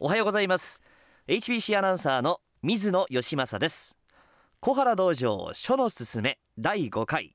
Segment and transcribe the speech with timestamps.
[0.00, 0.80] おはようございます。
[1.26, 3.98] HBC アナウンサーの水野義政です。
[4.60, 7.34] 小原道場書のすすめ第5回。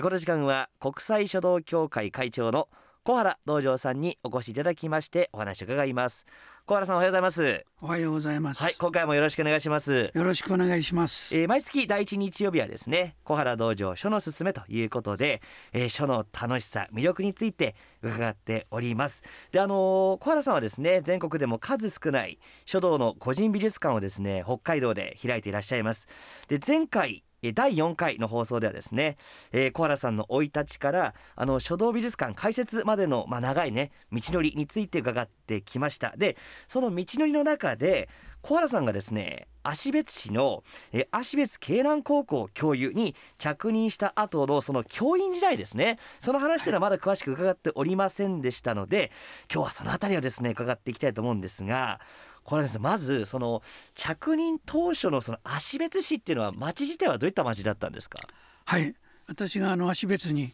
[0.00, 2.68] この時間は国際書道協会会長の
[3.02, 6.26] 小原道場さんにお越しいただきましてお話を伺います。
[6.66, 7.64] 小原さんおはようございます。
[7.80, 8.62] おはようございます。
[8.62, 10.10] はい今回もよろしくお願いします。
[10.12, 11.34] よろしくお願いします。
[11.34, 15.40] えー毎月第一日曜日はですね小原道場書のすすめということで、
[15.72, 19.22] えー書の楽しさ魅力について伺っております。
[19.50, 19.76] であのー
[20.18, 26.06] 小原さんはですね全国でも数少ない書道の個人美術館をですね北海道で開いていらっしゃいます。
[26.48, 29.16] で前回えー第4回の放送ではですね、
[29.52, 36.14] えー小原さんの生い立ちからあの書道美術館開設までの、まあ、長いね道のりについて伺ってきました。
[36.16, 36.36] で
[36.68, 38.08] その道のりの中で
[38.42, 45.98] 小原さんがですね芦別市のえー芦別京南高校教諭に着任した後のその教員時代ですね。
[46.18, 49.10] その話というのはまだ詳しく伺っておりませんでしたので
[49.52, 52.00] 今日はそのあたりをですね伺っていきたいと思うんですが
[52.44, 53.62] 小原先生まずその
[53.94, 58.18] 着任当初のその芦別市っていうのは町自体はどういった町だったんですか？
[58.64, 58.94] はい、
[59.28, 60.50] 私があの芦別に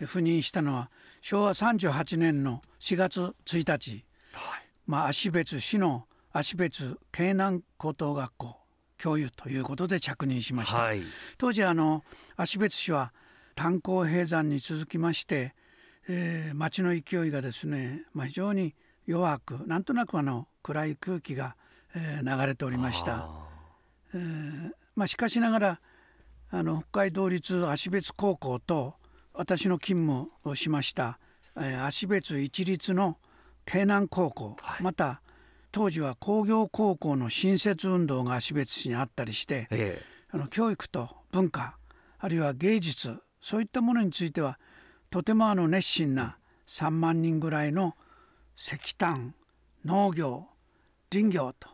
[0.00, 4.04] 赴任したのは昭和38年の4月1日、
[4.86, 8.56] まあ芦別市の芦別京南高等学校
[8.98, 10.78] 教諭ということで着任しました。
[10.78, 11.02] はい。
[11.38, 12.04] 当時あの
[12.36, 13.12] 芦別市は
[13.54, 15.54] 炭鉱閉山に続きまして、
[16.08, 18.74] えー、町の勢いがですね、まあ、非常に
[19.10, 21.56] 弱くなんとなくあの暗い空気が、
[21.96, 23.28] えー流れておりました。
[24.14, 25.80] えーまあ、しかしながら
[26.50, 28.94] あの北海道立芦別高校と
[29.32, 31.18] 私の勤務をしました、
[31.56, 33.18] えー芦別一律の
[33.64, 34.82] 京南高校、はい。
[34.82, 35.22] また
[35.72, 41.76] 当時は工業高校の新設運動が芦別市にあったりしてえあの教育と文化
[42.18, 44.58] あるいは芸術そういったものについては
[45.10, 46.36] とてもあの熱心な
[46.68, 47.94] 3万人ぐらいの
[48.62, 49.34] 石炭
[49.86, 50.46] 農業
[51.10, 51.70] 林業と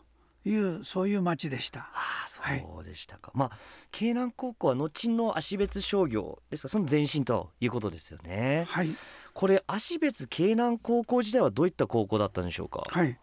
[0.49, 1.81] いうそういう町でした。
[1.81, 2.41] ああそ
[2.81, 3.51] うでしたか、まあ
[3.91, 6.69] 京南高校は後の芦別商業ですか。
[6.69, 8.67] その前身ということですよね。
[8.69, 8.91] はい、
[9.35, 12.85] これ芦別京南高校時代はどういった高校だったんでしょうか。
[12.89, 13.19] はい、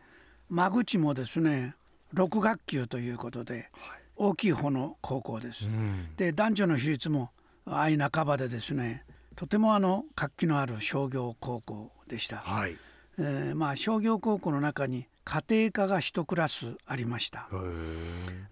[0.49, 1.75] 間口もですね
[2.13, 3.69] 6学級ということで
[4.17, 5.67] 大きい方の高校です。
[5.67, 6.13] うん。
[6.17, 7.31] で男女の比率も
[7.65, 9.05] 相半ばでですね
[9.37, 12.39] とてもあの活気のある商業高校でした。
[12.39, 12.77] はい
[13.17, 17.47] えーまあ商業高校の中に家庭科が一クラスありました。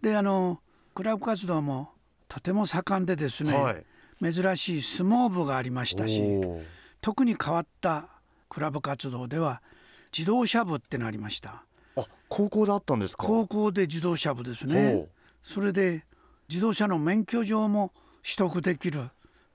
[0.02, 0.62] であの
[0.94, 1.92] クラブ活動も
[2.28, 3.84] とても盛んでですね、はい。
[4.22, 6.22] 珍しい相撲部がありましたし
[7.02, 8.08] 特に変わった
[8.50, 9.64] クラブ活動では
[10.16, 11.64] 自動車部ってのありました。
[11.98, 13.26] あ高校だったんですか？
[13.26, 15.10] 高校で自動車部ですおねう。
[15.44, 16.06] それで
[16.48, 17.94] 自動車の免許状も
[18.24, 19.10] 取得できる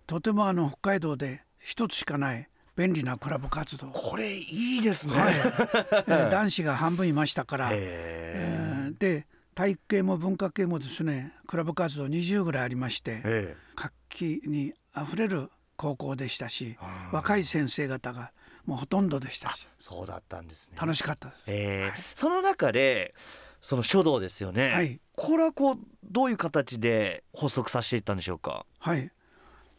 [0.06, 5.34] とてもあの北海道で一つしかない便利なクラブ活動、これいいですね、はい。
[5.38, 16.76] えー男子が半分いましたから、へえーで体育系も文化系もですねクラブ活動20ぐらいありましてええ活気にあふれる高校でしたし
[17.10, 18.32] 若い先生方が
[18.66, 19.66] もうほとんどでしたし。
[19.78, 20.76] そうだったんですね。
[20.78, 21.40] 楽しかったです。
[21.46, 23.14] ええその中で
[23.62, 25.00] その書道ですよね、はい。
[25.14, 28.66] これはこうどういう形で発足させていったんでしょうか？
[28.78, 29.10] はい、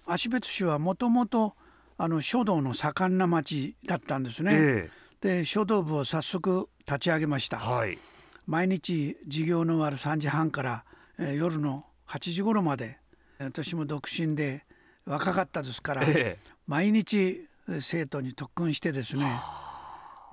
[0.08, 1.56] 芦別市はもともと
[1.98, 4.52] あの書道の盛んな町だったんですね。
[4.56, 7.58] えで書道部を早速立ち上げました。
[7.58, 7.98] はい。
[8.46, 10.86] 毎日授業の終わる3時半から、
[11.18, 13.00] えー夜の8時頃まで
[13.40, 14.64] 私も独身で
[15.06, 16.40] 若かったですから、ええ。
[16.68, 19.26] 毎日えー生徒に特訓してですね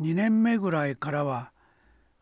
[0.01, 1.51] 2年目ぐらいからは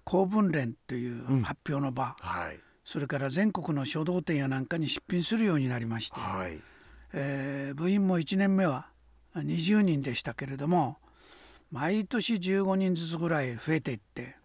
[0.05, 2.59] 公文連という発表の場、はい。
[2.85, 6.61] それから全国の書道展やなんかに出品するようになりまして、はい。
[7.13, 8.87] えー部員も1年目は
[9.37, 10.99] 20人でしたけれども
[11.71, 14.37] 毎年15人ずつぐらい増えていって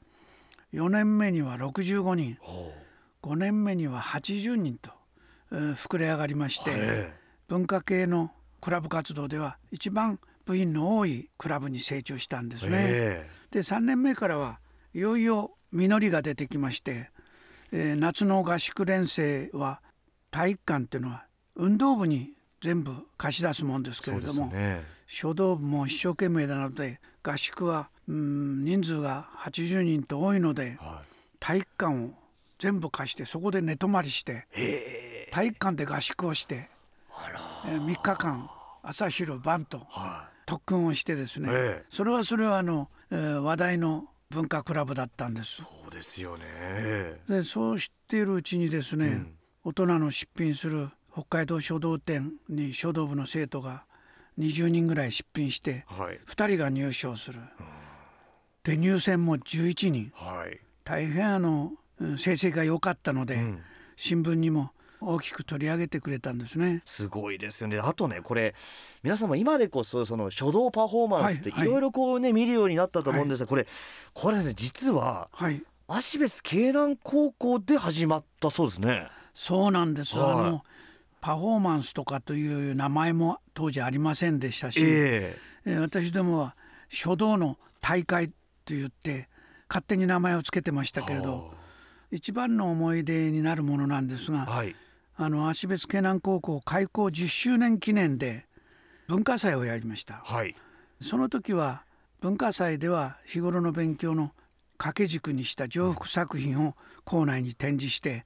[0.73, 2.73] 4年目には65人ほ
[3.23, 4.91] 5年目には80人と、
[5.51, 7.11] えー膨れ上がりまして、
[7.47, 8.31] 文化系の
[8.61, 12.77] クラブ活動では一番部員の多いクラブに成長したんですえね。
[12.79, 14.59] えで3年目からは
[14.93, 17.09] いよいよ実りが出てきまして、
[17.71, 19.81] えー夏の合宿練生は
[20.31, 21.25] 体育館っていうのは
[21.55, 24.83] 運動部に全部貸し出すもんですけれども、すね。
[25.05, 31.01] 書道部も一生懸命なので合宿はうん人数が80人と多いのでは
[31.39, 32.09] 体育館を
[32.59, 34.47] 全部貸してそこで寝泊まりして
[35.31, 36.69] 体育館で合宿をして、
[37.67, 38.49] えー3日間
[38.83, 41.85] 朝昼晩とは特訓をしてですね、ええ。
[41.89, 45.57] それはそれはあの、えー話題の文化クラブだったんです。
[45.57, 47.19] そうですよね。
[47.27, 49.25] でそうしているうちにですね、
[49.63, 53.85] 大人の出品する北海道書道展に書道部の生徒が
[54.37, 56.19] 20人ぐらい出品してはい。
[56.27, 57.39] 2人が入賞する、
[58.63, 60.11] で入選も11人。
[60.13, 60.59] はい。
[60.83, 63.61] 大変あの成績が良かったので、うん、
[63.95, 64.69] 新聞にも
[65.01, 66.83] 大きく取り上げてくれたんですね。
[66.85, 67.79] すごいですよね。
[67.79, 68.53] あとねこれ
[69.01, 73.67] 皆さんも今でこそその書道パフォーマンスっていろいろこうね、はい、見るようになったと思うんですが、はい、これ
[74.13, 79.07] これですね実は、はい、芦別慶南高校で始まったそうですね。
[79.33, 80.63] そうなんです、はい、あの
[81.27, 86.55] パフォーマンスとかという名前も当時ありませんでしたし、えー、私どもは
[86.87, 88.33] 書道の大会と
[88.67, 89.27] 言って
[89.67, 91.51] 勝手に名前を付けてましたけれど
[92.11, 94.73] 一番の思い出になるものなんですが、はい、
[95.17, 98.45] あの芦別慶南高校開校10周年記念で
[99.09, 100.55] 文化祭をやりました、はい、
[101.01, 101.83] その時は
[102.21, 104.31] 文化祭では日頃の勉強の
[104.77, 108.23] 掛け軸にした上腹作品を校内に展示して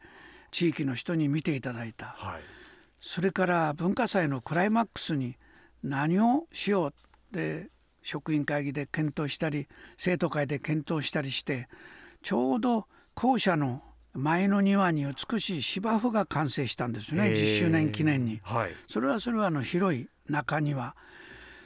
[0.51, 2.41] 地域の人に見ていただいた、はい、
[3.01, 5.35] それから文化祭のクライマックスに
[5.83, 6.91] 何をしようっ
[7.33, 7.69] て
[8.03, 9.67] 職員会議で検討したり
[9.97, 11.67] 生徒会で検討したりして
[12.21, 13.81] ちょうど校舎の
[14.13, 17.23] 前の庭に美しい芝生が完成したんですね。
[17.23, 20.95] 10周年記念に、はい、それはそれはあの広い中庭。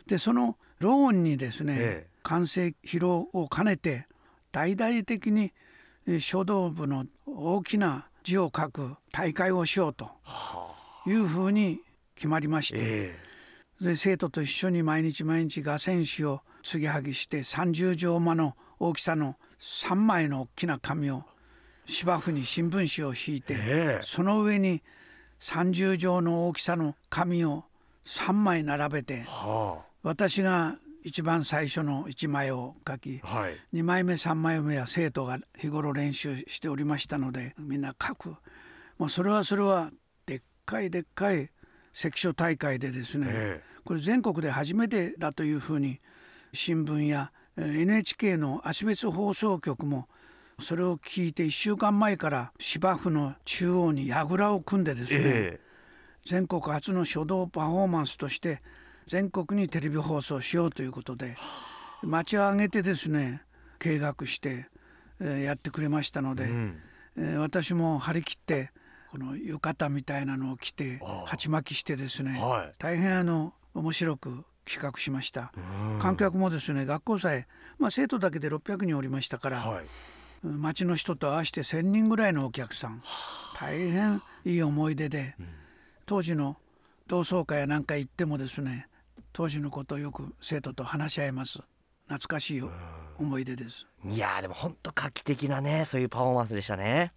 [0.07, 4.07] でそのローンにですね、完成披露を兼ねて
[4.51, 5.53] 大々的に
[6.19, 10.11] 書道部の大きな字を書く大会をしようと
[11.07, 11.79] いうふうに
[12.15, 13.15] 決まりまして、
[13.81, 21.23] で生徒と一緒に毎日毎日画線紙を継ぎはぎして30畳間の大きさの3枚の大きな紙を
[21.85, 24.81] 芝生に新聞紙を敷いて、えー、その上に
[25.39, 27.65] 30畳の大きさの紙を
[28.05, 38.35] 3枚並べて、はあ、私が一番最初の1枚を書き、はい、2枚目3枚目は生徒が日頃練習しておりましたのでみんな書く。
[38.97, 39.91] もうそれはそれは
[40.65, 41.49] かいでっかい
[41.93, 45.99] 関所大会でですね、えー、これ全国で初めてだというふうに
[46.53, 50.07] 新聞や NHK の芦別放送局も
[50.59, 58.61] それを聞いて1週間前から芝生の中央に櫓を組んでですね、えー、全国初の書道パフォーマンスとして
[59.07, 61.35] 全国にテレビ放送しようということで
[62.01, 63.41] 町を挙げてですね
[63.79, 64.67] 計画して、
[65.19, 66.79] えー、やってくれましたので、うん、
[67.17, 68.71] えー、私も張り切って
[69.15, 75.53] この浴衣みたいなのを着て鉢巻きしてですね、はい、大変あの面白く企画しました。
[76.01, 77.47] 観客もですね学校祭、
[77.79, 79.85] まあ、生徒だけで600人おりましたから、はい、
[80.45, 83.01] 町の人と合わせて1,000人ぐらいのお客さん。
[83.57, 85.47] 大変いい思い出で、うん、
[86.05, 86.57] 当時の
[87.07, 88.89] 同窓会やなんか行ってもですね
[89.31, 91.61] 当時のことをよく生徒と話し合います。
[92.09, 92.63] 懐かしい
[93.17, 93.87] 思い出です。
[94.09, 97.13] いやでも本当画期的なねそういうパフォーマンスでしたね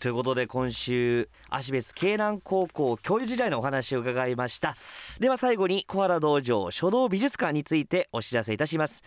[0.00, 4.74] ということで今週芦別慶南高校教諭時代のお話を伺いました。
[5.18, 9.04] では最後に小原道場書道美術館についてお知らせいたします。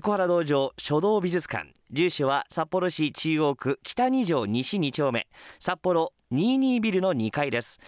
[0.00, 1.72] 小原道場書道美術館。
[1.90, 5.26] 住所は札幌市中央区北二条西2丁目。
[5.58, 7.80] 札幌22ビルの2階です。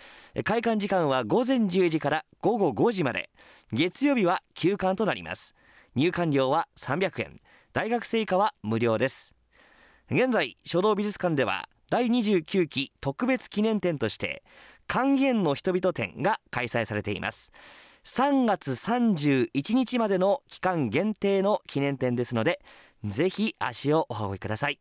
[0.42, 3.30] 開館時間は午前10時から午後5時まで。
[3.72, 5.54] 月曜日は休館となります。
[5.94, 7.40] 入館料は300円。
[7.72, 9.36] 大学生以下は無料です。
[10.10, 14.42] 現在書道美術館では第29期特別記念展として
[14.88, 17.52] 還元の人々展が開催されています。
[18.04, 22.60] 3月31日までの期間限定の記念展ですので
[23.04, 24.80] ぜひ足をお運びください。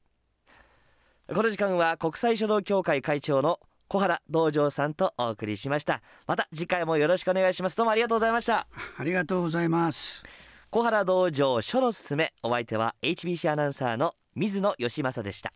[1.27, 6.01] この時間は国際書道協会会長の小原道場さんとお送りしました。
[6.27, 7.75] また次回もよろしくお願いします。
[7.75, 8.67] どうもありがとうございました。
[8.97, 10.23] ありがとうございます。
[10.69, 15.51] 小原道場書のすすめお相手は HBC アナウンサーの水野義政でした